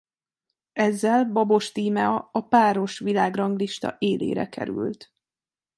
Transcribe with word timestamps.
Ezzel 0.73 1.25
Babos 1.31 1.71
Tímea 1.71 2.29
a 2.31 2.47
páros 2.47 2.99
világranglista 2.99 3.95
élére 3.99 4.49
került. 4.49 5.13